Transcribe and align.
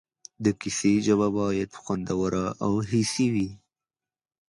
د 0.43 0.45
کیسې 0.61 0.93
ژبه 1.05 1.27
باید 1.37 1.69
خوندوره 1.81 2.45
او 2.65 2.73
حسي 2.89 3.27
وي. 3.33 3.49